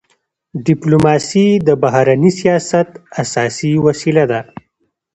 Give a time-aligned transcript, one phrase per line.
[0.67, 2.89] ډيپلوماسي د بهرني سیاست
[3.21, 4.39] اساسي وسیله ده.